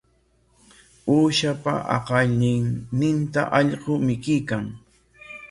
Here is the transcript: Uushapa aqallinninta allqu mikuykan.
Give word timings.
Uushapa 1.15 1.73
aqallinninta 1.97 3.41
allqu 3.59 3.93
mikuykan. 4.05 4.65